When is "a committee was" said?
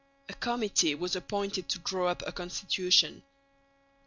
0.29-1.15